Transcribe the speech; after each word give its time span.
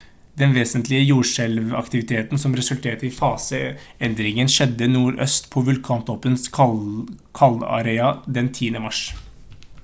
den 0.41 0.53
vesentlige 0.53 1.01
jordskjelvaktiviteten 1.07 2.41
som 2.43 2.55
resulterte 2.59 3.07
i 3.09 3.11
fase-endringen 3.17 4.49
skjedde 4.55 4.89
nordøst 4.95 5.51
på 5.53 5.65
vulkantoppens 5.69 6.49
kaldera 6.59 8.11
den 8.41 8.51
10. 8.61 8.75
mars 8.89 9.07